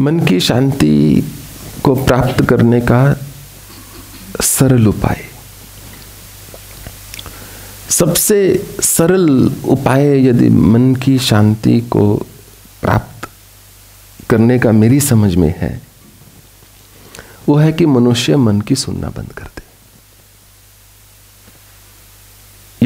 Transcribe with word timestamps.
मन 0.00 0.20
की 0.20 0.40
शांति 0.40 1.24
को 1.84 1.94
प्राप्त 2.04 2.44
करने 2.44 2.80
का 2.80 3.20
सरल 4.40 4.86
उपाय। 4.86 5.24
सबसे 7.90 8.66
सरल 8.82 9.54
उपाय 9.64 10.28
यदि 10.28 10.48
मन 10.48 10.94
की 10.94 11.18
शांति 11.18 11.80
को 11.80 12.16
प्राप्त 12.82 13.28
करने 14.30 14.58
का 14.58 14.72
मेरी 14.72 15.00
समझ 15.00 15.34
में 15.34 15.54
है, 15.58 15.82
वो 17.48 17.56
है 17.56 17.72
कि 17.72 17.86
मनुष्य 17.86 18.36
मन 18.36 18.60
की 18.60 18.74
सुनना 18.74 19.08
बंद 19.08 19.32
कर 19.32 19.44
दे। 19.44 19.62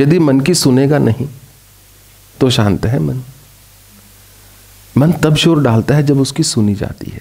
यदि 0.02 0.18
मन 0.18 0.40
की 0.40 0.54
सुनेगा 0.54 0.98
नहीं 0.98 1.29
तो 2.40 2.51
शांत 2.51 2.87
है 2.87 2.98
मन। 2.98 3.23
मन 4.98 5.12
तब 5.12 5.34
शोर 5.34 5.62
डालता 5.62 5.95
है 5.95 6.02
जब 6.02 6.20
उसकी 6.20 6.43
सुनी 6.43 6.75
जाती 6.75 7.11
है। 7.11 7.20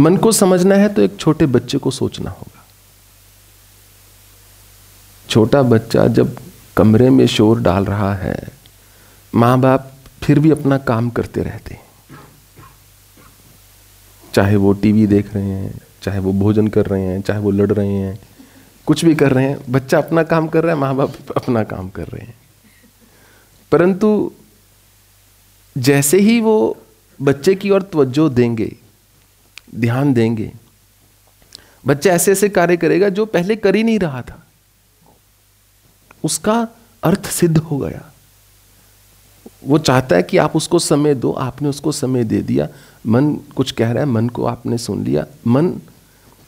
मन 0.00 0.16
को 0.16 0.32
समझना 0.32 0.74
है 0.74 0.88
तो 0.88 1.02
एक 1.02 1.16
छोटे 1.16 1.46
बच्चे 1.46 1.78
को 1.78 1.90
सोचना 1.90 2.30
होगा। 2.30 2.64
छोटा 5.28 5.62
बच्चा 5.62 6.06
जब 6.06 6.36
कमरे 6.76 7.10
में 7.10 7.26
शोर 7.26 7.60
डाल 7.60 7.84
रहा 7.84 8.14
है 8.14 8.48
माँ 9.34 9.58
बाप 9.60 9.92
फिर 10.22 10.38
भी 10.38 10.50
अपना 10.50 10.78
काम 10.78 11.10
करते 11.10 11.42
रहते 11.42 11.74
हैं। 11.74 11.82
चाहे 14.34 14.56
वो 14.56 14.72
टीवी 14.72 15.06
देख 15.06 15.34
रहे 15.34 15.44
हैं, 15.44 15.80
चाहे 16.02 16.18
वो 16.18 16.32
भोजन 16.32 16.68
कर 16.68 16.86
रहे 16.86 17.02
हैं, 17.02 17.20
चाहे 17.22 17.40
वो 17.40 17.50
लड़ 17.50 17.72
रहे 17.72 17.92
हैं, 17.92 18.18
कुछ 18.86 19.04
भी 19.04 19.14
कर 19.14 19.32
रहे 19.32 19.44
हैं, 19.44 19.72
बच्चा 19.72 19.98
अपना 19.98 20.22
काम 20.22 20.48
कर 20.48 20.64
रहा 20.64 20.74
है 20.74 20.80
माँ 20.80 20.94
बाप 20.94 21.12
अपना 21.36 21.64
काम 21.64 21.88
कर 21.88 22.06
रहे 22.08 22.26
हैं। 22.26 22.34
परंतु 23.72 24.32
जैसे 25.78 26.18
ही 26.18 26.40
वो 26.40 26.76
बच्चे 27.22 27.54
की 27.54 27.70
ओर 27.70 27.82
तवज्जो 27.82 28.28
देंगे, 28.28 28.76
ध्यान 29.74 30.12
देंगे, 30.14 30.52
बच्चा 31.86 32.10
ऐसे 32.10 32.32
ऐसे 32.32 32.48
कार्य 32.48 32.76
करेगा 32.76 33.08
जो 33.08 33.26
पहले 33.26 33.56
कर 33.56 33.74
ही 33.74 33.82
नहीं 33.82 33.98
रहा 33.98 34.22
था। 34.22 34.46
उसका 36.24 36.68
अर्थ 37.02 37.26
सिद्ध 37.26 37.58
हो 37.58 37.78
गया। 37.78 38.12
वो 39.64 39.78
चाहता 39.78 40.16
है 40.16 40.22
कि 40.22 40.36
आप 40.36 40.56
उसको 40.56 40.78
समय 40.78 41.14
दो, 41.14 41.32
आपने 41.32 41.68
उसको 41.68 41.92
समय 41.92 42.24
दे 42.24 42.42
दिया। 42.42 42.68
मन 43.06 43.34
कुछ 43.56 43.70
कह 43.70 43.92
रहा 43.92 44.02
है, 44.02 44.08
मन 44.08 44.28
को 44.28 44.44
आपने 44.44 44.78
सुन 44.78 45.04
लिया। 45.04 45.26
मन 45.46 45.80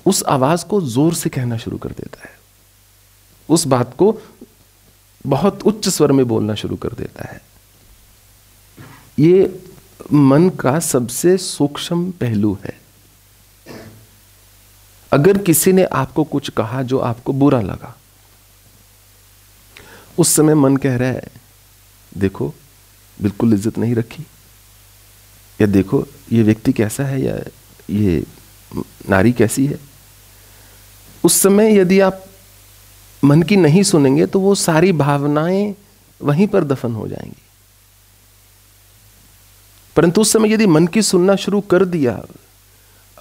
उस 0.06 0.22
आवाज़ 0.22 0.64
को 0.64 0.80
ज़ोर 0.80 1.14
से 1.14 1.30
कहना 1.30 1.56
शुरू 1.56 1.78
कर 1.78 1.88
देता 1.88 2.22
है। 2.22 2.38
उस 3.48 3.66
बात 3.66 3.96
को 3.96 4.20
बहुत 5.26 5.62
उच्च 5.62 5.88
स्वर 5.88 6.12
में 6.12 6.28
बोलना 6.28 6.54
शुरू 6.54 6.76
कर 6.76 6.88
देता 6.88 7.24
है। 7.24 7.49
ये 9.20 9.62
मन 10.12 10.48
का 10.50 10.78
सबसे 10.80 11.36
सूक्ष्म 11.36 12.10
पहलू 12.10 12.56
है। 12.64 12.78
अगर 15.12 15.38
किसी 15.38 15.72
ने 15.72 15.84
आपको 15.84 16.24
कुछ 16.24 16.48
कहा 16.50 16.82
जो 16.82 16.98
आपको 16.98 17.32
बुरा 17.32 17.60
लगा, 17.60 17.94
उस 20.18 20.28
समय 20.28 20.54
मन 20.54 20.76
कह 20.76 20.96
रहा 20.96 21.08
है, 21.08 21.30
देखो, 22.12 22.52
बिल्कुल 23.18 23.52
इज़्ज़त 23.54 23.78
नहीं 23.78 23.94
रखी। 23.94 24.24
या 25.60 25.66
देखो, 25.66 26.04
ये 26.32 26.42
व्यक्ति 26.42 26.72
कैसा 26.72 27.04
है 27.04 27.20
या 27.22 27.36
ये 27.90 28.24
नारी 29.08 29.32
कैसी 29.32 29.66
है? 29.66 29.78
उस 31.24 31.40
समय 31.42 31.78
यदि 31.78 32.00
आप 32.00 32.24
मन 33.22 33.42
की 33.42 33.56
नहीं 33.56 33.82
सुनेंगे 33.82 34.26
तो 34.26 34.40
वो 34.40 34.54
सारी 34.54 34.92
भावनाएँ 34.92 35.74
वहीं 36.20 36.46
पर 36.48 36.64
दफन 36.64 36.94
हो 36.94 37.08
जाएँगी। 37.08 37.42
परंतु 39.96 40.20
उस 40.20 40.32
समय 40.32 40.52
यदि 40.52 40.66
मन 40.66 40.86
की 40.86 41.02
सुनना 41.02 41.36
शुरू 41.36 41.60
कर 41.60 41.84
दिया, 41.84 42.22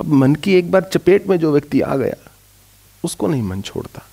अब 0.01 0.05
मन 0.05 0.35
की 0.35 0.53
एक 0.53 0.71
बार 0.71 0.89
चपेट 0.93 1.27
में 1.27 1.39
जो 1.39 1.51
व्यक्ति 1.51 1.81
आ 1.81 1.95
गया, 1.95 2.31
उसको 3.03 3.27
नहीं 3.27 3.41
मन 3.41 3.61
छोड़ता। 3.61 4.05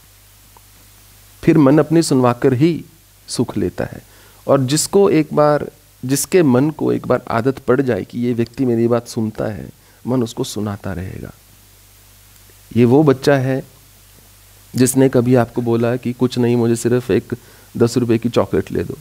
फिर 1.44 1.58
मन 1.58 1.78
अपनी 1.78 2.02
सुनवाकर 2.02 2.52
ही 2.52 2.84
सुख 3.28 3.56
लेता 3.56 3.84
है। 3.84 4.02
और 4.46 4.60
जिसको 4.60 5.10
एक 5.10 5.28
बार, 5.32 5.70
जिसके 6.04 6.42
मन 6.42 6.70
को 6.70 6.92
एक 6.92 7.06
बार 7.06 7.24
आदत 7.28 7.58
पड़ 7.58 7.80
जाए 7.80 8.04
कि 8.04 8.18
ये 8.20 8.32
व्यक्ति 8.32 8.64
मेरी 8.64 8.88
बात 8.88 9.08
सुनता 9.08 9.44
है, 9.44 9.70
मन 10.06 10.22
उसको 10.22 10.44
सुनाता 10.44 10.92
रहेगा। 10.92 11.32
ये 12.76 12.84
वो 12.84 13.02
बच्चा 13.02 13.36
है, 13.36 13.64
जिसने 14.76 15.08
कभी 15.08 15.34
आपको 15.34 15.62
बोला 15.62 15.96
कि 15.96 16.12
कुछ 16.12 16.38
नहीं, 16.38 16.56
मुझे 16.56 16.76
सिर्फ़ 16.76 17.12
एक 17.12 17.34
दस 17.76 17.96
रुपए 17.96 18.18
की 18.18 18.28
चॉकलेट 18.28 18.72
ले 18.72 18.84
दो। 18.84 18.94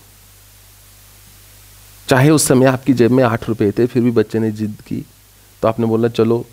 चाहे 2.09 2.29
उस 2.29 2.47
समय 2.47 2.66
आपकी 2.66 2.93
जेब 2.93 3.11
में 3.11 3.23
आठ 3.23 3.47
रुपए 3.49 3.71
थे, 3.71 3.85
फिर 3.85 4.03
भी 4.03 4.11
बच्चे 4.11 4.39
ने 4.39 4.51
जिद 4.51 4.81
की। 4.88 5.05
तो 5.61 5.67
आपने 5.67 5.85
बोला, 5.85 6.07
चलो, 6.07 6.45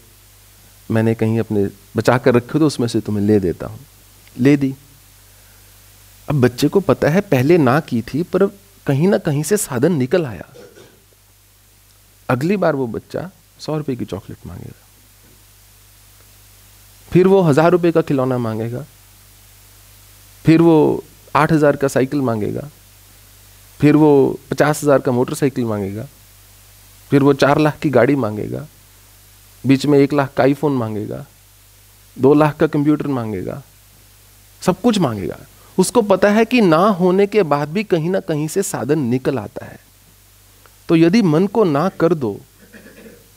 मैंने 0.90 1.14
कहीं 1.14 1.38
अपने 1.40 1.68
बचा 1.96 2.18
कर 2.18 2.34
रखे 2.34 2.58
तो 2.58 2.66
उसमें 2.66 2.88
से 2.88 3.00
तुम्हें 3.00 3.24
ले 3.24 3.38
देता 3.40 3.66
हूँ। 3.66 3.78
ले 4.36 4.56
दी। 4.56 4.74
अब 6.28 6.40
बच्चे 6.40 6.68
को 6.68 6.80
पता 6.80 7.08
है, 7.08 7.20
पहले 7.20 7.58
ना 7.58 7.80
की 7.80 8.02
थी, 8.02 8.22
पर 8.22 8.46
कहीं 8.86 9.08
ना 9.08 9.18
कहीं 9.18 9.42
से 9.42 9.56
साधन 9.56 9.92
निकल 9.92 10.26
आया। 10.26 10.48
अगली 12.28 12.56
बार 12.56 12.76
वो 12.76 12.86
बच्चा 12.86 13.30
सौ 13.58 13.76
रुपए 13.76 13.96
की 13.96 14.04
चॉकलेट 14.04 14.46
मांगेगा। 14.46 14.80
फिर 17.08 17.28
वो 17.28 17.40
हज़ार 17.42 17.70
रुपए 17.70 17.92
का 17.92 18.02
खिलौना 18.02 18.38
मांगेगा। 18.38 18.84
फिर 20.44 20.62
वो 20.62 21.04
आठ 21.36 21.52
हज़ार 21.52 21.76
का 21.76 21.88
साइकिल 21.88 22.20
मांगेगा। 22.20 22.68
फिर 23.82 23.96
वो 23.96 24.38
पचास 24.50 24.82
हज़ार 24.82 24.98
का 24.98 25.12
मोटरसाइकिल 25.12 25.64
मांगेगा, 25.64 26.06
फिर 27.10 27.22
वो 27.22 27.32
चार 27.34 27.58
लाख 27.58 27.78
की 27.78 27.90
गाड़ी 27.90 28.14
मांगेगा, 28.16 28.66
बीच 29.64 29.86
में 29.86 29.98
एक 29.98 30.12
लाख 30.12 30.32
का 30.36 30.42
आईफोन 30.42 30.72
मांगेगा, 30.72 31.24
दो 32.16 32.34
लाख 32.34 32.56
का 32.56 32.66
कंप्यूटर 32.68 33.06
मांगेगा, 33.08 33.62
सब 34.62 34.80
कुछ 34.80 34.98
मांगेगा। 34.98 35.38
उसको 35.78 36.02
पता 36.04 36.30
है 36.30 36.44
कि 36.44 36.60
ना 36.60 36.76
होने 36.94 37.26
के 37.26 37.42
बाद 37.44 37.68
भी 37.68 37.84
कहीं 37.84 38.10
ना 38.10 38.20
कहीं 38.22 38.48
से 38.48 38.62
साधन 38.62 38.98
निकल 39.00 39.38
आता 39.38 39.66
है। 39.66 39.78
तो 40.88 40.96
यदि 40.96 41.22
मन 41.24 41.46
को 41.46 41.64
ना 41.64 41.88
कर 41.90 42.14
दो 42.14 42.38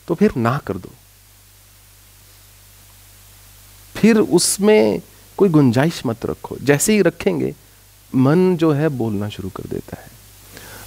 तो 0.08 0.16
फिर 0.16 0.36
ना 0.38 0.58
कर 0.58 0.78
दो। 0.78 0.90
फिर 3.96 4.18
उसमें 4.20 5.02
कोई 5.38 5.50
गुंजाइश 5.50 6.02
मत 6.06 6.26
रखो। 6.26 6.58
जैसे 6.62 6.94
ही 6.94 7.02
रखेंगे, 7.02 7.54
मन 8.14 8.56
जो 8.58 8.72
है 8.72 8.90
बोलना 8.92 9.30
शुरू 9.30 9.50
कर 9.50 9.70
देता 9.70 9.98
है। 9.98 10.14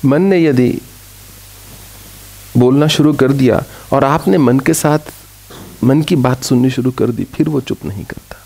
मन 0.04 0.22
ने 0.22 0.38
यदि 0.38 0.70
बोलना 2.56 2.86
शुरू 2.88 3.12
कर 3.14 3.32
दिया 3.32 3.62
और 3.92 4.04
आपने 4.04 4.38
मन 4.38 4.58
के 4.60 4.74
साथ 4.74 5.12
मन 5.84 6.02
की 6.02 6.16
बात 6.16 6.42
सुननी 6.42 6.70
शुरू 6.70 6.90
कर 6.90 7.10
दी, 7.10 7.24
फिर 7.26 7.48
वो 7.48 7.60
चुप 7.60 7.84
नहीं 7.84 8.04
करता। 8.04 8.36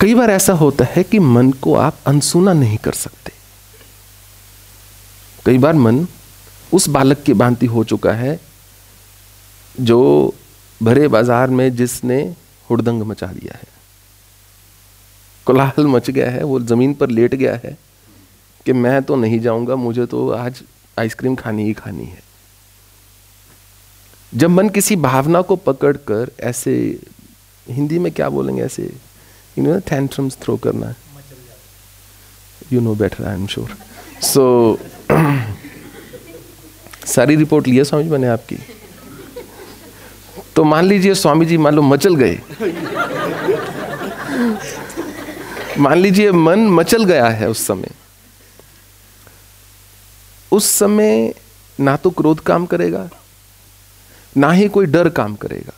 कई 0.00 0.14
बार 0.14 0.30
ऐसा 0.30 0.52
होता 0.52 0.84
है 0.90 1.02
कि 1.02 1.18
मन 1.18 1.50
को 1.52 1.74
आप 1.76 1.98
अनसुना 2.06 2.52
नहीं 2.52 2.76
कर 2.78 2.92
सकते। 2.94 3.32
कई 5.46 5.58
बार 5.58 5.74
मन 5.74 6.06
उस 6.72 6.88
बालक 6.88 7.22
की 7.22 7.34
भांति 7.34 7.66
हो 7.66 7.84
चुका 7.84 8.12
है 8.12 8.38
जो 9.74 10.00
भरे 10.80 11.08
बाज़ार 11.08 11.50
में 11.50 11.74
जिसने 11.76 12.22
हुड़दंग 12.70 13.02
मचा 13.02 13.26
दिया 13.28 13.54
है, 13.54 13.68
कोलाहल 15.46 15.86
मच 15.86 16.10
गया 16.10 16.30
है, 16.30 16.42
वो 16.42 16.60
ज़मीन 16.62 16.94
पर 16.94 17.10
लेट 17.10 17.34
गया 17.34 17.54
है 17.64 17.76
कि 18.70 18.74
मैं 18.74 19.02
तो 19.02 19.16
नहीं 19.16 19.38
जाऊँगा, 19.40 19.76
मुझे 19.76 20.04
तो 20.06 20.28
आज 20.30 20.62
आइसक्रीम 20.98 21.34
खानी 21.34 21.64
ही 21.64 21.72
खानी 21.74 22.04
है। 22.04 22.22
जब 24.32 24.50
मन 24.50 24.68
किसी 24.68 24.96
भावना 24.96 25.40
को 25.42 25.56
पकड़कर 25.58 26.30
ऐसे, 26.40 26.74
हिंदी 27.66 27.98
में 27.98 28.12
क्या 28.12 28.28
बोलेंगे 28.28 28.62
ऐसे 28.62 28.82
यू 29.58 29.64
नो 29.64 29.78
टेंट्रम्स 29.88 30.36
थ्रो 30.42 30.56
करना। 30.56 30.94
You 32.72 32.80
know 32.80 32.94
better 32.94 33.24
I 33.24 33.34
am 33.34 33.46
sure 33.46 33.76
so 34.22 34.78
सारी 37.06 37.36
रिपोर्ट 37.36 37.66
लिया 37.66 37.84
स्वामी 37.84 38.04
जी, 38.04 38.10
मैंने 38.10 38.26
आपकी। 38.28 38.56
तो 40.56 40.64
मान 40.64 40.84
लीजिए 40.84 41.14
स्वामी 41.16 41.46
जी, 41.46 41.56
मान 41.58 41.74
लो 41.74 41.82
मचल 41.82 42.14
गए। 42.16 42.40
मान 45.78 45.98
लीजिए 45.98 46.32
मन 46.32 46.68
मचल 46.70 47.04
गया 47.04 47.28
है 47.30 47.48
उस 47.50 47.66
समय। 47.66 47.98
उस 50.52 50.66
समय 50.70 51.34
ना 51.80 51.96
तो 51.96 52.10
क्रोध 52.10 52.40
काम 52.40 52.66
करेगा, 52.66 53.08
ना 54.36 54.50
ही 54.52 54.68
कोई 54.68 54.86
डर 54.86 55.08
काम 55.08 55.34
करेगा। 55.34 55.72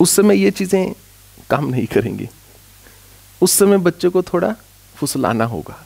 उस 0.00 0.16
समय 0.16 0.36
ये 0.36 0.50
चीज़ें 0.50 0.92
काम 1.50 1.68
नहीं 1.68 1.86
करेंगी। 1.86 2.28
उस 3.42 3.52
समय 3.52 3.78
बच्चे 3.78 4.08
को 4.08 4.22
थोड़ा 4.22 4.54
फुसलाना 4.96 5.44
होगा, 5.44 5.76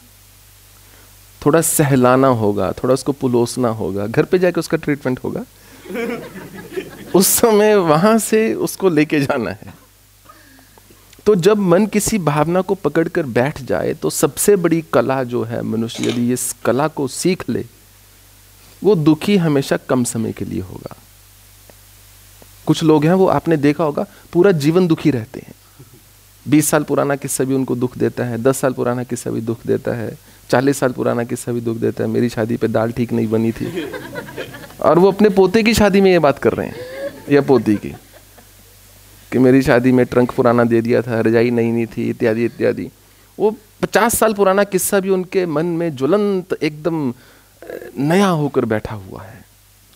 थोड़ा 1.45 1.61
सहलाना 1.61 2.27
होगा, 2.27 2.71
थोड़ा 2.71 2.93
उसको 2.93 3.11
पुलोसना 3.11 3.69
होगा, 3.69 4.07
घर 4.07 4.23
पे 4.23 4.39
जाके 4.39 4.59
उसका 4.59 4.77
ट्रीटमेंट 4.77 5.19
होगा। 5.23 5.45
उस 7.15 7.27
समय 7.27 7.75
वहाँ 7.75 8.17
से 8.19 8.53
उसको 8.53 8.89
लेके 8.89 9.19
जाना 9.19 9.51
है। 9.51 9.84
तो 11.25 11.35
जब 11.35 11.57
मन 11.57 11.85
किसी 11.85 12.17
भावना 12.17 12.61
को 12.61 12.75
पकड़कर 12.75 13.25
बैठ 13.25 13.61
जाए 13.61 13.93
तो 13.93 14.09
सबसे 14.09 14.55
बड़ी 14.55 14.81
कला 14.93 15.23
जो 15.23 15.43
है 15.43 15.61
मनुष्य, 15.61 16.09
यदि 16.09 16.31
इस 16.33 16.55
कला 16.65 16.87
को 16.87 17.07
सीख 17.07 17.43
ले, 17.49 17.65
वो 18.81 18.95
दुखी 18.95 19.37
हमेशा 19.37 19.77
कम 19.89 20.03
समय 20.03 20.31
के 20.31 20.45
लिए 20.45 20.61
होगा। 20.61 20.95
कुछ 22.67 22.83
लोग 22.83 23.05
हैं, 23.05 23.13
वो 23.13 23.27
आपने 23.27 23.57
देखा 23.57 23.83
होगा, 23.83 24.05
पूरा 24.33 24.51
जीवन 24.51 24.87
दुखी 24.87 25.11
रहते 25.11 25.39
हैं। 25.39 25.53
बीस 26.45 26.69
साल 26.69 26.83
पुराना 26.83 27.15
किस्सा 27.15 27.43
भी 27.43 27.53
उनको 27.53 27.75
दुख 27.75 27.97
देता 27.97 28.23
है, 28.23 28.37
दस 28.37 28.57
साल 28.57 28.73
पुराना 28.73 29.03
किस्सा 29.03 29.31
भी 29.31 29.41
दुख 29.41 29.65
देता 29.67 29.93
है, 29.93 30.17
चालीस 30.49 30.77
साल 30.77 30.91
पुराना 30.91 31.23
किस्सा 31.23 31.51
भी 31.51 31.61
दुख 31.61 31.77
देता 31.77 32.03
है, 32.03 32.09
मेरी 32.09 32.29
शादी 32.29 32.57
पे 32.57 32.67
दाल 32.67 32.91
ठीक 32.91 33.13
नहीं 33.13 33.27
बनी 33.27 33.51
थी। 33.51 33.89
और 34.81 34.99
वो 34.99 35.11
अपने 35.11 35.29
पोते 35.29 35.63
की 35.63 35.73
शादी 35.73 36.01
में 36.01 36.11
ये 36.11 36.19
बात 36.19 36.39
कर 36.39 36.53
रहे 36.53 36.67
हैं, 36.67 36.75
या 37.31 37.41
पोती 37.41 37.75
की। 37.75 37.93
कि 39.31 39.39
मेरी 39.39 39.61
शादी 39.61 39.91
में 39.91 40.05
ट्रंक 40.05 40.31
पुराना 40.31 40.63
दे 40.63 40.81
दिया 40.81 41.01
था, 41.01 41.19
रजाई 41.21 41.51
नई 41.51 41.71
नहीं 41.71 41.85
थी, 41.87 42.09
इत्यादि 42.09 42.45
इत्यादि। 42.45 42.89
वो 43.39 43.55
पचास 43.81 44.15
साल 44.15 44.33
पुराना 44.33 44.63
किस्सा 44.63 44.99
भी 44.99 45.09
उनके 45.09 45.45
मन 45.45 45.65
में 45.65 45.95
ज्वलंत, 45.95 46.53
एकदम 46.63 47.13
नया 47.99 48.27
होकर 48.27 48.65
बैठा 48.65 48.95
हुआ 48.95 49.23
है। 49.23 49.43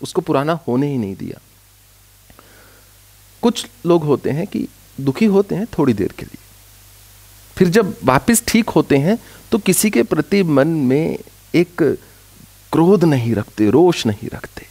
उसको 0.02 0.22
पुराना 0.22 0.60
होने 0.68 0.88
ही 0.88 0.98
नहीं 0.98 1.16
दिया। 1.16 1.40
कुछ 3.42 3.66
लोग 3.86 4.04
होते 4.04 4.30
हैं 4.30 4.46
कि 4.48 4.68
दुखी 5.02 5.26
होते 5.26 5.56
हैं 5.56 5.66
थोड़ी 5.78 5.94
देर 5.94 6.14
के 6.18 6.26
लिए। 6.26 6.38
फिर 7.58 7.70
जब 7.70 7.96
वापस 8.04 8.44
ठीक 8.48 8.70
होते 8.70 8.98
हैं 8.98 9.18
तो 9.52 9.58
किसी 9.58 9.90
के 9.90 10.04
प्रति 10.04 10.44
मन 10.44 10.68
में 10.68 11.20
एक 11.56 11.82
क्रोध 12.72 13.04
नहीं 13.04 13.34
रखते, 13.36 13.70
रोष 13.70 14.06
नहीं 14.06 14.30
रखते। 14.34 14.66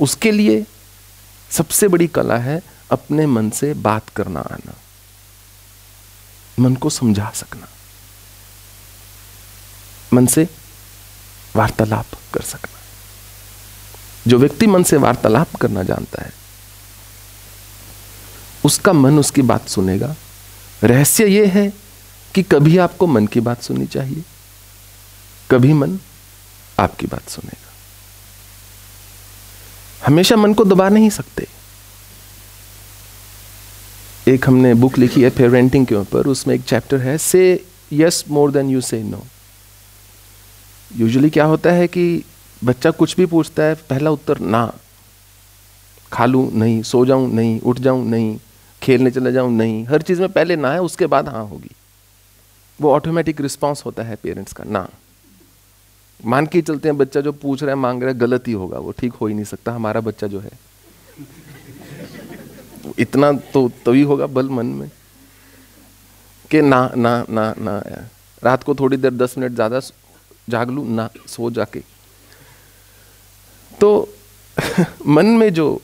उसके 0.00 0.30
लिए 0.32 0.64
सबसे 1.54 1.88
बड़ी 1.88 2.06
कला 2.06 2.36
है 2.36 2.62
अपने 2.90 3.26
मन 3.26 3.50
से 3.50 3.74
बात 3.74 4.08
करना 4.08 4.40
आना। 4.40 4.74
मन 6.60 6.74
को 6.74 6.90
समझा 6.90 7.32
सकना। 7.34 7.68
मन 10.12 10.26
से 10.26 10.48
वार्तालाप 11.56 12.06
कर 12.34 12.42
सकना। 12.42 12.80
जो 14.26 14.38
व्यक्ति 14.38 14.66
मन 14.66 14.82
से 14.82 14.96
वार्तालाप 14.96 15.56
करना 15.56 15.82
जानता 15.82 16.22
है, 16.22 16.32
उसका 18.64 18.92
मन 18.92 19.18
उसकी 19.18 19.42
बात 19.42 19.68
सुनेगा। 19.68 20.16
रहस्य 20.84 21.26
यह 21.26 21.52
है 21.52 21.72
कि 22.34 22.42
कभी 22.42 22.78
आपको 22.78 23.06
मन 23.06 23.26
की 23.26 23.40
बात 23.40 23.62
सुननी 23.62 23.86
चाहिए। 23.86 24.24
कभी 25.50 25.72
मन 25.72 25.98
आपकी 26.78 27.06
बात 27.06 27.28
सुनेगा। 27.28 27.63
हमेशा 30.06 30.36
मन 30.36 30.54
को 30.54 30.64
दबा 30.64 30.88
नहीं 30.88 31.10
सकते। 31.10 31.46
एक 34.28 34.48
हमने 34.48 34.74
बुक 34.74 34.98
लिखी 34.98 35.22
है 35.22 35.30
पेरेंटिंग 35.30 35.86
के 35.86 35.94
ऊपर, 35.94 36.26
उसमें 36.26 36.54
एक 36.54 36.62
चैप्टर 36.62 36.96
है 36.96 37.18
say 37.18 37.66
yes 37.92 38.24
more 38.30 38.50
than 38.50 38.70
you 38.70 38.80
say 38.80 39.02
no 39.02 39.24
usually 40.96 41.30
क्या 41.30 41.44
होता 41.44 41.70
है 41.72 41.86
कि 41.88 42.24
बच्चा 42.64 42.90
कुछ 42.90 43.16
भी 43.16 43.26
पूछता 43.26 43.62
है, 43.62 43.74
पहला 43.74 44.10
उत्तर 44.10 44.38
ना। 44.38 44.74
खा 46.12 46.26
लू? 46.26 46.50
नहीं। 46.54 46.82
सो 46.82 47.06
जाऊँ? 47.06 47.32
नहीं। 47.32 47.60
उठ 47.60 47.78
जाऊँ? 47.78 48.06
नहीं। 48.06 48.38
खेलने 48.82 49.10
चले 49.10 49.32
जाऊँ? 49.32 49.52
नहीं। 49.52 49.86
हर 49.86 50.02
चीज़ 50.02 50.20
में 50.20 50.32
पहले 50.32 50.56
ना 50.56 50.72
है, 50.72 50.80
उसके 50.80 51.06
बाद 51.06 51.28
हाँ 51.28 51.44
होगी। 51.44 51.70
वो 52.80 52.92
ऑटोमेटिक 52.92 53.40
रिस्पॉन्स 53.40 53.84
होता 53.84 54.02
है 54.02 54.16
पेरेंट्स 54.16 54.52
का, 54.52 54.64
ना। 54.64 54.88
मान 56.20 56.46
के 56.46 56.62
चलते 56.62 56.88
हैं, 56.88 56.96
बच्चा 56.98 57.20
जो 57.20 57.32
पूछ 57.32 57.62
रहा 57.62 57.70
है, 57.70 57.76
मांग 57.76 58.02
रहा 58.02 58.12
है, 58.12 58.18
गलत 58.18 58.48
ही 58.48 58.52
होगा 58.52 58.78
वो, 58.78 58.92
ठीक 58.92 59.12
हो 59.12 59.26
ही 59.26 59.34
नहीं 59.34 59.44
सकता, 59.44 59.72
हमारा 59.72 60.00
बच्चा 60.00 60.26
जो 60.26 60.40
है। 60.40 60.50
इतना 62.98 63.32
तो 63.52 63.68
तभी 63.86 64.02
होगा 64.02 64.26
बल 64.26 64.48
मन 64.48 64.66
में 64.66 64.90
कि 66.50 66.60
ना 66.62 66.90
ना 66.96 67.24
ना 67.30 67.54
ना 67.58 67.78
रात 68.42 68.62
को 68.62 68.74
थोड़ी 68.74 68.96
देर, 68.96 69.12
दस 69.12 69.34
मिनट 69.38 69.52
ज़्यादा 69.52 69.80
जाग 70.48 70.70
लू, 70.70 70.84
ना, 70.84 71.08
सो 71.26 71.50
जाके। 71.50 71.80
तो 73.80 74.08
मन 75.06 75.26
में 75.26 75.52
जो, 75.54 75.80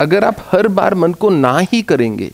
अगर 0.00 0.24
आप 0.24 0.36
हर 0.52 0.68
बार 0.68 0.94
मन 0.94 1.12
को 1.14 1.30
ना 1.30 1.58
ही 1.72 1.82
करेंगे 1.82 2.30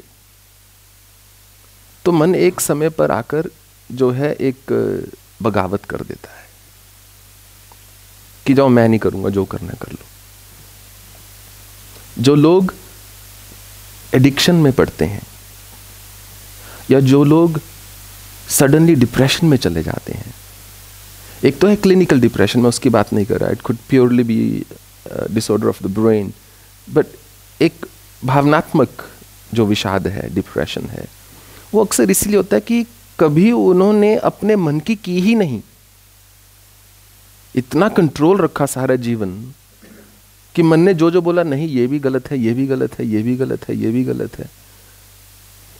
तो 2.05 2.13
मन 2.13 2.35
एक 2.35 2.61
समय 2.61 2.89
पर 2.91 3.11
आकर 3.11 3.51
जो 3.91 4.11
है 4.11 4.33
एक 4.33 4.73
बगावत 5.43 5.85
कर 5.85 6.01
देता 6.01 6.31
है। 6.31 6.49
कि 8.47 8.55
जाओ 8.55 8.69
मैं 8.69 8.89
नहीं 8.89 8.99
करूँगा, 9.01 9.29
जो 9.31 9.45
करना 9.45 9.73
कर 9.83 9.93
लो। 9.93 10.05
जो 12.19 12.35
लोग 12.35 12.75
एडिक्शन 14.15 14.55
में 14.57 14.73
पड़ते 14.73 15.05
हैं, 15.05 15.23
या 16.91 17.01
जो 17.03 17.23
लोग 17.25 17.61
सडनली 18.51 18.95
डिप्रेशन 18.97 19.47
में 19.47 19.57
चले 19.59 19.83
जाते 19.83 20.13
हैं, 20.13 20.35
एक 21.45 21.59
तो 21.59 21.69
है 21.69 21.77
क्लिनिकल 21.77 22.21
डिप्रेशन 22.21 22.61
में 22.61 22.69
उसकी 22.69 22.89
बात 22.91 23.13
नहीं 23.13 23.27
कर 23.27 23.41
रहा 23.41 23.51
it 23.51 23.61
could 23.63 23.77
purely 23.89 24.23
be 24.25 24.65
disorder 25.33 25.69
of 25.69 25.83
the 25.85 25.91
brain 25.99 26.33
but 26.89 27.07
एक 27.61 27.87
भावनात्मक 28.23 29.05
जो 29.55 29.67
विषाद 29.67 30.07
है 30.07 30.29
डिप्रेशन 30.35 30.89
है, 30.89 31.07
वो 31.75 31.85
अक्सर 31.85 32.11
इसलिए 32.11 32.37
होता 32.37 32.57
है 32.57 32.61
कि 32.61 32.85
कभी 33.19 33.51
उन्होंने 33.53 34.15
अपने 34.17 34.57
मन 34.57 34.81
की 34.81 34.95
की 34.97 35.21
ही 35.21 35.35
नहीं। 35.35 35.61
इतना 37.55 37.89
कंट्रोल 37.89 38.39
रखा 38.39 38.67
सारा 38.67 38.97
जीवन 38.97 39.53
कि 40.55 40.63
मन 40.63 40.81
ने 40.81 40.95
जो 40.95 41.11
जो 41.11 41.21
बोला, 41.23 41.43
नहीं, 41.43 41.69
ये 41.69 41.87
भी 41.87 41.99
गलत 41.99 42.31
है, 42.31 42.39
ये 42.39 42.55
भी 42.55 42.67
गलत 42.67 42.99
है, 42.99 43.07
ये 43.07 43.23
भी 43.23 43.37
गलत 43.37 43.69
है, 43.69 43.77
ये 43.77 43.91
भी 43.91 44.05
गलत 44.05 44.39
है। 44.39 44.49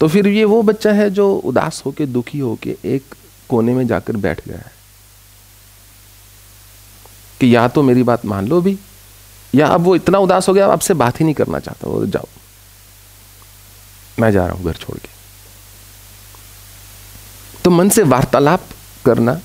तो 0.01 0.09
फिर 0.09 0.27
ये 0.29 0.45
वो 0.45 0.63
बच्चा 0.63 0.93
है 0.93 1.11
जो 1.11 1.35
उदास 1.35 1.83
होके, 1.87 2.07
दुखी 2.07 2.39
होके 2.39 2.77
एक 2.85 3.15
कोने 3.49 3.75
में 3.75 3.87
जाकर 3.87 4.17
बैठ 4.17 4.49
गया 4.49 4.59
है 4.59 4.73
कि 7.41 7.55
या 7.57 7.69
तो 7.69 7.83
मेरी 7.83 8.03
बात 8.03 8.25
मान 8.27 8.49
लो 8.49 8.61
भी, 8.61 8.79
या 9.55 9.67
अब 9.67 9.81
वो 9.81 9.97
इतना 9.97 10.19
उदास 10.19 10.49
हो 10.49 10.55
गया, 10.55 10.65
अब 10.65 10.71
आपसे 10.71 10.95
बात 10.95 11.21
ही 11.21 11.25
नहीं 11.25 11.35
करना 11.35 11.59
चाहता, 11.59 11.89
वो 11.89 12.07
जाओ। 12.07 12.29
मैं 14.19 14.31
जा 14.33 14.47
रहा 14.47 14.57
हूँ 14.57 14.65
घर 14.65 14.73
छोड़ 14.73 14.99
के। 14.99 15.09
तो 17.65 17.71
मन 17.71 17.89
से 17.89 18.03
वार्तालाप 18.03 18.61
करना 19.05 19.41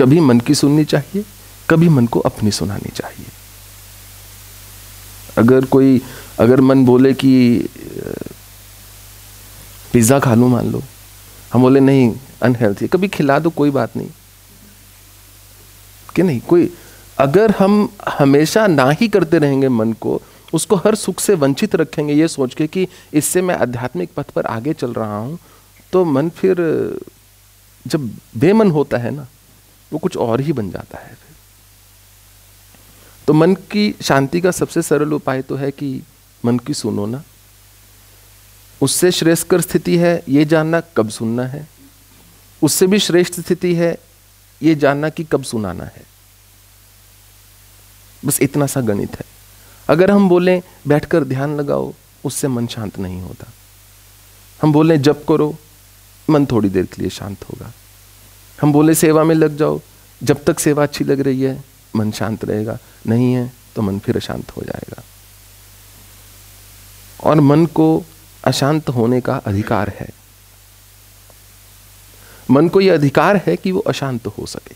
कभी 0.00 0.20
मन 0.20 0.40
की 0.40 0.54
सुननी 0.54 0.84
चाहिए, 0.84 1.24
कभी 1.68 1.88
मन 1.88 2.06
को 2.06 2.20
अपनी 2.22 2.50
सुनानी 2.50 2.90
चाहिए। 2.90 3.26
अगर 5.38 5.64
कोई, 5.64 6.00
अगर 6.38 6.60
मन 6.60 6.84
बोले 6.84 7.12
कि 7.14 7.68
पिज़्ज़ा 9.92 10.18
खा 10.20 10.34
लूँ 10.34 10.50
मान 10.50 10.70
लो। 10.72 10.82
हम 11.52 11.62
बोले, 11.62 11.80
नहीं 11.80 12.14
अनहेल्थी 12.42 12.86
कभी 12.88 13.08
खिला 13.08 13.38
दो, 13.38 13.50
कोई 13.50 13.70
बात 13.70 13.96
नहीं। 13.96 14.08
कि 16.16 16.22
नहीं, 16.22 16.40
कोई, 16.40 16.70
अगर 17.18 17.50
हम 17.50 17.88
हमेशा 18.08 18.66
ना 18.66 18.90
ही 18.90 19.08
करते 19.08 19.38
रहेंगे 19.38 19.68
मन 19.68 19.92
को, 19.92 20.20
उसको 20.52 20.76
हर 20.76 20.94
सुख 20.94 21.20
से 21.20 21.34
वंचित 21.34 21.74
रखेंगे, 21.76 22.14
ये 22.14 22.28
सोच 22.28 22.54
के 22.54 22.66
कि 22.66 22.86
इससे 23.14 23.42
मैं 23.42 23.54
आध्यात्मिक 23.56 24.10
पथ 24.16 24.30
पर 24.30 24.46
आगे 24.46 24.72
चल 24.74 24.92
रहा 24.92 25.18
हूँ 25.18 25.38
तो 25.92 26.04
मन 26.04 26.28
फिर, 26.30 26.56
जब 27.86 28.10
बेमन 28.36 28.70
होता 28.70 28.98
है 28.98 29.10
ना 29.10 29.26
वो 29.92 29.98
कुछ 29.98 30.16
और 30.16 30.40
ही 30.40 30.52
बन 30.52 30.70
जाता 30.70 30.98
है 30.98 31.08
फिर। 31.08 31.36
तो 33.26 33.32
मन 33.32 33.54
की 33.54 33.94
शांति 34.02 34.40
का 34.40 34.50
सबसे 34.50 34.82
सरल 34.82 35.12
उपाय 35.12 35.42
तो 35.42 35.56
है 35.56 35.70
कि 35.70 36.02
मन 36.44 36.58
की 36.58 36.74
सुनो 36.74 37.06
ना। 37.06 37.22
उससे 38.82 39.10
श्रेष्ठकर 39.10 39.60
स्थिति 39.60 39.96
है, 39.96 40.22
ये 40.28 40.44
जानना 40.44 40.80
कब 40.80 41.08
सुनना 41.08 41.46
है। 41.46 41.68
उससे 42.62 42.86
भी 42.86 42.98
श्रेष्ठ 42.98 43.40
स्थिति 43.40 43.74
है, 43.74 43.98
ये 44.62 44.74
जानना 44.74 45.08
कि 45.08 45.24
कब 45.24 45.42
सुनाना 45.42 45.84
है। 45.84 46.02
बस 48.24 48.42
इतना 48.42 48.66
सा 48.66 48.80
गणित 48.80 49.14
है। 49.14 49.24
अगर 49.88 50.10
हम 50.10 50.28
बोलें, 50.28 50.62
बैठकर 50.88 51.24
ध्यान 51.24 51.56
लगाओ 51.56 51.94
उससे 52.24 52.48
मन 52.48 52.66
शांत 52.66 52.98
नहीं 52.98 53.20
होता। 53.20 53.46
हम 54.62 54.72
बोलें, 54.72 55.02
जप 55.02 55.24
करो 55.28 55.56
मन 56.30 56.46
थोड़ी 56.46 56.68
देर 56.68 56.86
के 56.86 57.02
लिए 57.02 57.10
शांत 57.10 57.44
होगा। 57.44 57.72
हम 58.60 58.72
बोले, 58.72 58.94
सेवा 58.94 59.24
में 59.24 59.34
लग 59.34 59.56
जाओ। 59.56 59.80
जब 60.20 60.44
तक 60.44 60.58
सेवा 60.58 60.82
अच्छी 60.82 61.04
लग 61.04 61.20
रही 61.20 61.42
है, 61.42 61.64
मन 61.96 62.10
शांत 62.10 62.44
रहेगा। 62.44 62.78
नहीं 63.06 63.32
है 63.34 63.52
तो 63.76 63.82
मन 63.82 63.98
फिर 63.98 64.16
अशांत 64.16 64.50
हो 64.50 64.62
जाएगा। 64.62 65.02
और 67.24 67.40
मन 67.40 67.66
को 67.66 68.04
अशांत 68.44 68.88
होने 68.88 69.20
का 69.20 69.36
अधिकार 69.36 69.88
है। 69.88 70.08
मन 72.50 72.68
को 72.68 72.80
यह 72.80 72.94
अधिकार 72.94 73.36
है 73.36 73.56
कि 73.56 73.72
वो 73.72 73.80
अशांत 73.80 74.26
हो 74.26 74.46
सके। 74.46 74.74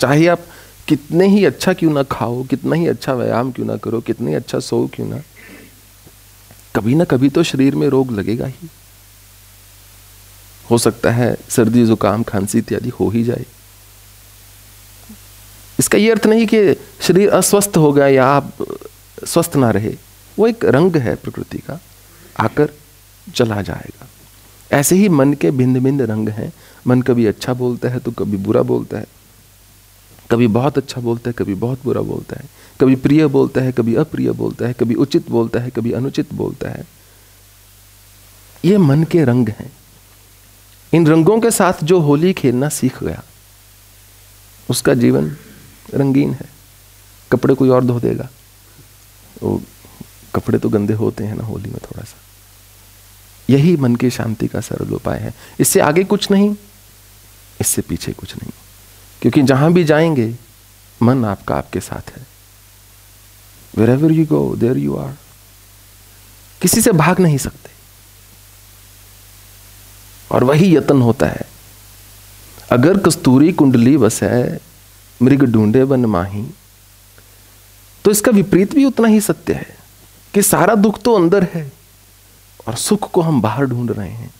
चाहे 0.00 0.26
आप 0.26 0.40
कितने 0.88 1.26
ही 1.26 1.44
अच्छा 1.44 1.72
क्यों 1.72 1.92
ना 1.92 2.02
खाओ, 2.02 2.42
कितना 2.44 2.76
ही 2.76 2.86
अच्छा 2.86 3.12
व्यायाम 3.12 3.52
क्यों 3.52 3.66
ना 3.66 3.76
करो, 3.76 4.00
कितने 4.00 4.34
अच्छा 4.34 4.58
सो 4.58 4.86
क्यों 4.94 5.06
ना, 5.06 5.20
कभी 6.76 6.94
ना 6.94 7.04
कभी 7.04 7.28
तो 7.28 7.42
शरीर 7.42 7.74
में 7.74 7.88
रोग 7.88 8.10
लगेगा 8.12 8.46
ही। 8.46 8.68
हो 10.70 10.78
सकता 10.78 11.10
है 11.10 11.36
सर्दी, 11.48 11.86
जुकाम, 11.86 12.22
खांसी 12.22 12.58
इत्यादि 12.58 12.88
हो 12.88 13.08
ही 13.08 13.24
जाए। 13.24 13.46
इसका 15.78 15.98
ये 15.98 16.10
अर्थ 16.10 16.26
नहीं 16.26 16.46
कि 16.46 16.74
शरीर 17.00 17.30
अस्वस्थ 17.30 17.72
हो 17.76 17.92
गया 17.92 18.08
या 18.08 18.26
आप 18.26 18.52
स्वस्थ 19.24 19.56
ना 19.56 19.70
रहे। 19.70 19.96
वो 20.38 20.46
एक 20.46 20.64
रंग 20.64 20.96
है 20.96 21.14
प्रकृति 21.14 21.58
का। 21.58 21.80
आकर 22.40 22.68
चला 23.34 23.62
जाएगा। 23.62 24.08
ऐसे 24.72 24.96
ही 24.96 25.08
मन 25.08 25.32
के 25.32 25.50
भिन्न 25.50 25.80
भिन्न 25.80 26.00
रंग 26.00 26.28
हैं। 26.28 26.52
मन 26.86 27.02
कभी 27.02 27.26
अच्छा 27.26 27.54
बोलता 27.54 27.88
है 27.88 27.98
तो 27.98 28.10
कभी 28.10 28.36
बुरा 28.36 28.62
बोलता 28.62 28.98
है। 28.98 29.06
कभी 30.30 30.46
बहुत 30.46 30.78
अच्छा 30.78 31.00
बोलता 31.00 31.30
है, 31.30 31.34
कभी 31.38 31.54
बहुत 31.54 31.80
बुरा 31.84 32.00
बोलता 32.00 32.36
है। 32.36 32.44
कभी 32.80 32.96
प्रिय 32.96 33.26
बोलता 33.26 33.60
है, 33.60 33.72
कभी 33.72 33.94
अप्रिय 33.94 34.30
बोलता 34.30 34.66
है, 34.66 34.72
कभी 34.72 34.94
उचित 34.94 35.30
बोलता 35.30 35.60
है, 35.60 35.70
कभी 35.70 35.92
अनुचित 35.92 36.34
बोलता 36.34 36.68
है। 36.68 36.84
ये 38.64 38.78
मन 38.78 39.04
के 39.04 39.24
रंग 39.24 39.48
हैं। 39.48 39.72
इन 40.94 41.06
रंगों 41.06 41.40
के 41.40 41.50
साथ 41.50 41.84
जो 41.84 42.00
होली 42.00 42.32
खेलना 42.32 42.68
सीख 42.68 43.04
गया, 43.04 43.22
उसका 44.70 44.94
जीवन 44.94 45.36
रंगीन 45.94 46.34
है। 46.34 46.46
कपड़े 47.32 47.54
कोई 47.54 47.68
और 47.68 47.84
धो 47.84 48.00
देगा। 48.00 48.28
वो 49.42 49.62
कपड़े 50.34 50.58
तो 50.58 50.68
गंदे 50.68 50.94
होते 50.94 51.24
हैं 51.24 51.34
ना 51.34 51.44
होली 51.44 51.70
में 51.70 51.78
थोड़ा 51.78 52.04
सा 52.04 52.16
यही 53.50 53.76
मन 53.76 53.96
की 53.96 54.10
शांति 54.10 54.48
का 54.48 54.60
सरल 54.60 54.94
उपाय 54.94 55.18
है। 55.18 55.34
इससे 55.60 55.80
आगे 55.80 56.04
कुछ 56.04 56.30
नहीं, 56.30 56.56
इससे 57.60 57.82
पीछे 57.82 58.12
कुछ 58.12 58.36
नहीं। 58.36 58.52
क्योंकि 59.22 59.42
जहाँ 59.42 59.72
भी 59.72 59.84
जाएँगे, 59.84 60.36
मन 61.02 61.24
आपका 61.24 61.56
आपके 61.56 61.80
साथ 61.80 62.16
है। 62.16 62.26
Wherever 63.90 64.12
you 64.12 64.26
go 64.26 64.56
there 64.56 64.76
you 64.76 64.96
are 64.96 65.14
किसी 66.62 66.80
से 66.80 66.92
भाग 66.92 67.20
नहीं 67.20 67.38
सकते। 67.38 67.73
और 70.34 70.44
वही 70.44 70.74
यत्न 70.76 71.02
होता 71.02 71.26
है। 71.26 71.46
अगर 72.72 72.98
कस्तूरी 72.98 73.52
कुंडली 73.52 73.96
बस 73.96 74.22
है, 74.22 74.60
मृग 75.20 75.44
ढूंढे 75.44 75.82
वन 75.82 76.04
माही 76.06 76.46
तो 78.04 78.10
इसका 78.10 78.30
विपरीत 78.32 78.74
भी 78.74 78.84
उतना 78.84 79.08
ही 79.08 79.20
सत्य 79.20 79.52
है 79.52 79.76
कि 80.34 80.42
सारा 80.42 80.74
दुख 80.74 81.00
तो 81.02 81.14
अंदर 81.14 81.46
है 81.54 81.70
और 82.66 82.74
सुख 82.76 83.10
को 83.10 83.20
हम 83.20 83.40
बाहर 83.42 83.66
ढूंढ 83.66 83.90
रहे 83.90 84.10
हैं। 84.10 84.30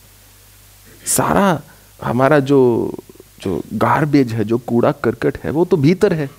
सारा 1.07 1.61
हमारा 2.03 2.39
जो 2.39 2.59
जो 3.41 3.61
गार्बेज 3.73 4.33
है, 4.33 4.43
जो 4.43 4.57
कूड़ा 4.57 4.91
करकट 4.91 5.37
है, 5.43 5.51
वो 5.51 5.65
तो 5.65 5.77
भीतर 5.77 6.13
है। 6.13 6.29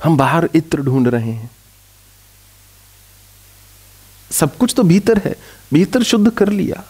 हम 0.00 0.16
बाहर 0.16 0.48
इत्र 0.54 0.82
ढूंढ 0.82 1.08
रहे 1.08 1.32
हैं। 1.32 1.50
सब 4.30 4.56
कुछ 4.56 4.74
तो 4.76 4.82
भीतर 4.82 5.20
है, 5.24 5.36
भीतर 5.72 6.02
शुद्ध 6.02 6.30
कर 6.30 6.48
लिया। 6.48 6.84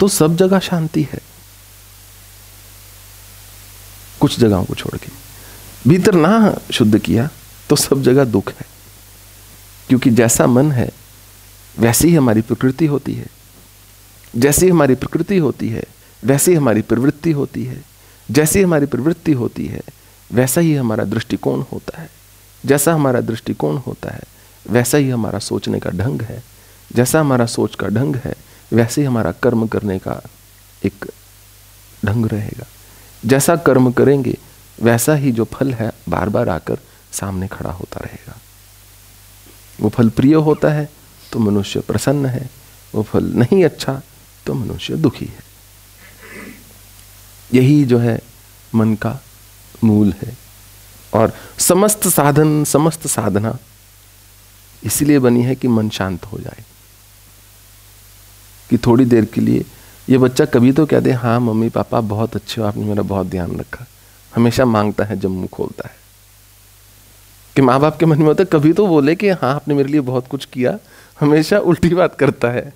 तो 0.00 0.08
सब 0.08 0.36
जगह 0.36 0.58
शांति 0.58 1.02
है। 1.02 1.18
कुछ 4.20 4.40
जगहों 4.40 4.64
को 4.64 4.74
छोड़ 4.74 4.98
के। 4.98 5.08
भीतर 5.88 6.14
ना 6.14 6.58
शुद्ध 6.72 6.98
किया 6.98 7.28
तो 7.68 7.76
सब 7.76 8.02
जगह 8.02 8.24
दुख 8.24 8.48
है। 8.48 8.66
क्योंकि 9.88 10.10
जैसा 10.10 10.46
मन 10.46 10.72
है, 10.72 10.90
वैसी 11.78 12.08
ही 12.08 12.14
हमारी 12.14 12.40
प्रकृति 12.40 12.86
होती 12.86 13.14
है। 13.14 13.26
जैसी 14.36 14.68
हमारी 14.68 14.94
प्रकृति 14.94 15.38
होती 15.38 15.68
है, 15.68 15.84
वैसी 16.24 16.54
हमारी 16.54 16.82
प्रवृत्ति 16.82 17.32
होती 17.32 17.64
है। 17.64 17.82
जैसी 18.30 18.62
हमारी 18.62 18.86
प्रवृत्ति 18.86 19.32
होती 19.32 19.66
है, 19.66 19.80
वैसा 20.32 20.60
ही 20.60 20.74
हमारा 20.74 21.04
दृष्टिकोण 21.04 21.64
होता 21.72 22.02
है। 22.02 22.10
जैसा 22.66 22.94
हमारा 22.94 23.20
दृष्टिकोण 23.20 23.76
होता 23.76 24.10
है, 24.10 24.20
वैसा 24.70 24.98
ही 24.98 25.10
हमारा 25.10 25.38
सोचने 25.38 25.80
का 25.80 25.90
ढंग 25.90 26.22
है। 26.22 26.42
जैसा 26.94 27.20
हमारा 27.20 27.46
सोच 27.46 27.74
का 27.74 27.86
ढंग 27.86 28.16
है 28.16 28.49
वैसे 28.72 29.00
ही 29.00 29.06
हमारा 29.06 29.32
कर्म 29.32 29.66
करने 29.66 29.98
का 29.98 30.20
एक 30.84 31.06
ढंग 32.04 32.26
रहेगा। 32.26 32.66
जैसा 33.26 33.56
कर्म 33.56 33.90
करेंगे, 33.92 34.36
वैसा 34.82 35.14
ही 35.14 35.32
जो 35.32 35.44
फल 35.44 35.72
है 35.74 35.92
बार 36.08 36.28
बार 36.28 36.48
आकर 36.48 36.78
सामने 37.12 37.48
खड़ा 37.48 37.70
होता 37.70 38.00
रहेगा। 38.00 38.36
वो 39.80 39.88
फल 39.88 40.08
प्रिय 40.08 40.34
होता 40.34 40.68
है 40.68 40.88
तो 41.32 41.38
मनुष्य 41.38 41.80
प्रसन्न 41.80 42.26
है, 42.26 42.50
वो 42.94 43.02
फल 43.02 43.24
नहीं 43.24 43.64
अच्छा 43.64 44.00
तो 44.46 44.54
मनुष्य 44.54 44.96
दुखी 44.96 45.26
है। 45.26 45.42
यही 47.54 47.84
जो 47.84 47.98
है 47.98 48.18
मन 48.74 48.94
का 48.94 49.18
मूल 49.84 50.14
है। 50.22 50.36
और 51.14 51.32
समस्त 51.58 52.06
साधन, 52.08 52.64
समस्त 52.64 53.06
साधना 53.06 53.58
इसलिए 54.84 55.18
बनी 55.18 55.42
है 55.42 55.54
कि 55.54 55.68
मन 55.68 55.88
शांत 55.90 56.24
हो 56.24 56.38
जाए। 56.38 56.64
कि 58.70 58.78
थोड़ी 58.78 59.04
देर 59.04 59.24
के 59.24 59.40
लिए, 59.40 59.64
ये 60.08 60.18
बच्चा 60.18 60.44
कभी 60.44 60.72
तो 60.72 60.86
कह 60.86 61.00
दे 61.00 61.12
हाँ 61.12 61.40
मम्मी, 61.40 61.68
पापा, 61.68 62.00
बहुत 62.00 62.36
अच्छे 62.36 62.60
हो, 62.60 62.66
आपने 62.66 62.84
मेरा 62.84 63.02
बहुत 63.02 63.26
ध्यान 63.26 63.56
रखा। 63.56 63.86
हमेशा 64.34 64.64
माँगता 64.64 65.04
है 65.04 65.20
जब 65.20 65.28
मुँह 65.28 65.48
खोलता 65.52 65.88
है। 65.88 65.94
कि 67.56 67.62
माँ 67.62 67.80
बाप 67.80 67.96
के 67.96 68.06
मन 68.06 68.18
में 68.18 68.26
होता 68.26 68.42
है, 68.42 68.48
कभी 68.52 68.72
तो 68.72 68.86
बोले 68.86 69.14
कि 69.14 69.28
हाँ 69.28 69.54
आपने 69.54 69.74
मेरे 69.74 69.88
लिए 69.88 70.00
बहुत 70.00 70.26
कुछ 70.26 70.44
किया। 70.44 70.78
हमेशा 71.20 71.58
उल्टी 71.58 71.88
बात 71.88 72.14
करता 72.14 72.48
है। 72.48 72.74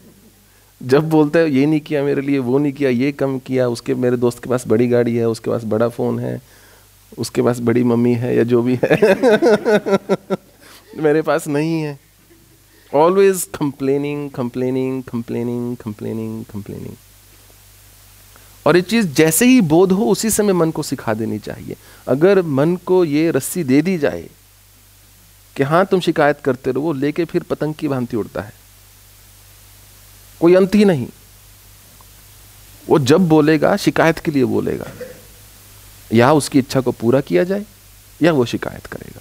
जब 0.82 1.08
बोलता 1.08 1.38
है, 1.38 1.50
ये 1.50 1.66
नहीं 1.66 1.80
किया 1.80 2.02
मेरे 2.02 2.22
लिए, 2.22 2.38
वो 2.38 2.58
नहीं 2.58 2.72
किया, 2.72 2.90
ये 2.90 3.12
कम 3.12 3.38
किया, 3.38 3.68
उसके, 3.68 3.94
मेरे 3.94 4.16
दोस्त 4.16 4.44
के 4.44 4.50
पास 4.50 4.64
बड़ी 4.66 4.88
गाड़ी 4.88 5.16
है, 5.16 5.28
उसके 5.28 5.50
पास 5.50 5.64
बड़ा 5.64 5.88
फ़ोन 5.88 6.18
है, 6.18 6.42
उसके 7.18 7.42
पास 7.42 7.60
बड़ी 7.60 7.84
मम्मी 7.84 8.14
है 8.14 8.36
या 8.36 8.44
जो 8.44 8.62
भी 8.62 8.78
है। 8.84 8.98
मेरे 10.98 11.22
पास 11.22 11.48
नहीं 11.48 11.82
है। 11.82 12.03
Always 12.94 13.48
complaining 13.58 14.30
complaining 14.30 15.02
complaining 15.02 15.76
complaining 15.76 16.44
complaining 16.44 16.94
और 18.66 18.76
ये 18.76 18.82
चीज़ 18.82 19.06
जैसे 19.06 19.46
ही 19.46 19.60
बोध 19.60 19.92
हो, 19.92 20.04
उसी 20.04 20.30
समय 20.30 20.52
मन 20.52 20.70
को 20.70 20.82
सिखा 20.82 21.14
देनी 21.14 21.38
चाहिए। 21.38 21.76
अगर 22.08 22.42
मन 22.42 22.76
को 22.76 23.04
ये 23.04 23.30
रस्सी 23.30 23.64
दे 23.64 23.82
दी 23.82 23.98
जाए 23.98 24.30
कि 25.56 25.62
हाँ 25.62 25.86
तुम 25.86 26.00
शिकायत 26.00 26.40
करते 26.40 26.72
रहो, 26.72 26.92
लेके 26.92 27.24
फिर 27.24 27.42
पतंग 27.42 27.74
की 27.74 27.88
भांति 27.88 28.16
उड़ता 28.16 28.42
है। 28.42 28.52
कोई 30.40 30.54
अंत 30.54 30.74
ही 30.74 30.84
नहीं। 30.84 31.08
वो 32.88 32.98
जब 32.98 33.28
बोलेगा, 33.28 33.76
शिकायत 33.76 34.18
के 34.18 34.30
लिए 34.30 34.44
बोलेगा, 34.44 34.90
या 36.12 36.32
उसकी 36.32 36.58
इच्छा 36.58 36.80
को 36.80 36.92
पूरा 36.92 37.20
किया 37.20 37.44
जाए, 37.44 37.64
या 38.22 38.32
वो 38.32 38.44
शिकायत 38.44 38.86
करेगा। 38.86 39.20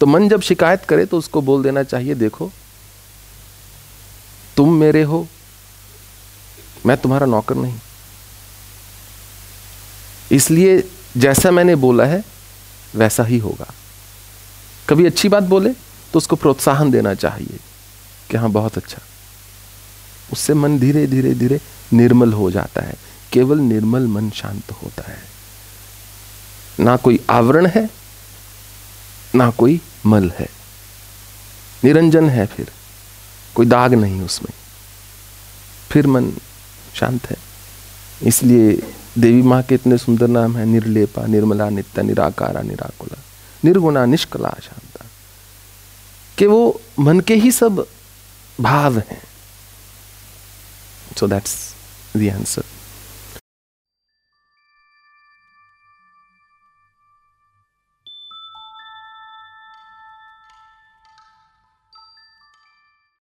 तो 0.00 0.06
मन 0.06 0.28
जब 0.28 0.40
शिकायत 0.40 0.84
करे 0.84 1.04
तो 1.06 1.18
उसको 1.18 1.40
बोल 1.42 1.62
देना 1.62 1.82
चाहिए, 1.82 2.14
देखो, 2.14 2.50
तुम 4.56 4.72
मेरे 4.74 5.02
हो, 5.02 5.26
मैं 6.86 6.96
तुम्हारा 6.96 7.26
नौकर 7.26 7.54
नहीं। 7.54 7.78
इसलिए 10.32 10.82
जैसा 11.16 11.50
मैंने 11.50 11.74
बोला 11.76 12.04
है, 12.04 12.22
वैसा 12.94 13.24
ही 13.24 13.38
होगा। 13.38 13.66
कभी 14.88 15.06
अच्छी 15.06 15.28
बात 15.28 15.42
बोले 15.42 15.70
तो 16.12 16.16
उसको 16.16 16.36
प्रोत्साहन 16.36 16.90
देना 16.90 17.14
चाहिए 17.14 17.58
कि 18.30 18.36
हाँ 18.36 18.50
बहुत 18.50 18.76
अच्छा। 18.76 18.98
उससे 20.32 20.54
मन 20.54 20.78
धीरे 20.78 21.06
धीरे 21.06 21.34
धीरे 21.34 21.60
निर्मल 21.92 22.32
हो 22.32 22.50
जाता 22.50 22.82
है। 22.82 22.94
केवल 23.32 23.58
निर्मल 23.58 24.06
मन 24.06 24.30
शांत 24.30 24.70
होता 24.72 25.02
है। 25.02 25.18
ना 26.80 26.96
कोई 26.96 27.20
आवरण 27.30 27.66
है, 27.66 27.88
ना 29.34 29.50
कोई 29.50 29.80
मल 30.06 30.30
है। 30.30 30.48
निरंजन 31.84 32.30
है 32.30 32.46
फिर। 32.46 32.72
कोई 33.54 33.66
दाग 33.66 33.94
नहीं 33.94 34.22
उसमें। 34.22 34.60
फिर 35.90 36.06
मन 36.06 36.32
शांत 36.94 37.30
है। 37.30 37.36
इसलिए 38.22 38.92
देवी 39.18 39.42
माँ 39.42 39.62
के 39.62 39.74
इतने 39.74 39.98
सुंदर 39.98 40.28
नाम 40.28 40.56
है, 40.56 40.66
निर्लेपा, 40.66 41.26
निर्मला, 41.26 41.70
नित्य, 41.70 42.02
निराकारा, 42.02 42.60
निराकुला। 42.60 43.18
निर्गुणा, 43.64 44.04
निष्कला, 44.04 44.56
शांता। 44.62 45.06
कि 46.38 46.46
वो 46.46 46.80
मन 47.00 47.20
के 47.20 47.34
ही 47.34 47.52
सब 47.52 47.86
भाव 48.60 48.98
हैं। 48.98 49.22
So 51.18 51.26
that's 51.26 51.74
the 52.16 52.20
answer 52.20 52.62